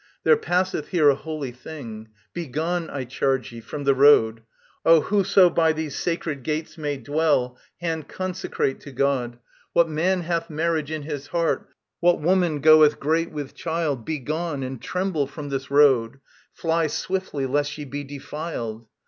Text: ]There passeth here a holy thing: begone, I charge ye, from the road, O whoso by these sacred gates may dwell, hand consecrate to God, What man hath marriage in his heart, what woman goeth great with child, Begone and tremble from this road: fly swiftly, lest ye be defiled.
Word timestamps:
]There 0.23 0.35
passeth 0.35 0.87
here 0.87 1.09
a 1.09 1.15
holy 1.15 1.51
thing: 1.51 2.09
begone, 2.33 2.89
I 2.89 3.03
charge 3.03 3.51
ye, 3.51 3.61
from 3.61 3.83
the 3.83 3.93
road, 3.93 4.41
O 4.83 5.01
whoso 5.01 5.47
by 5.47 5.73
these 5.73 5.95
sacred 5.95 6.41
gates 6.41 6.75
may 6.75 6.97
dwell, 6.97 7.55
hand 7.81 8.07
consecrate 8.07 8.79
to 8.79 8.91
God, 8.91 9.37
What 9.73 9.89
man 9.89 10.21
hath 10.21 10.49
marriage 10.49 10.89
in 10.89 11.03
his 11.03 11.27
heart, 11.27 11.69
what 11.99 12.19
woman 12.19 12.61
goeth 12.61 12.99
great 12.99 13.29
with 13.31 13.53
child, 13.53 14.03
Begone 14.03 14.63
and 14.63 14.81
tremble 14.81 15.27
from 15.27 15.49
this 15.49 15.69
road: 15.69 16.19
fly 16.51 16.87
swiftly, 16.87 17.45
lest 17.45 17.77
ye 17.77 17.85
be 17.85 18.03
defiled. 18.03 18.87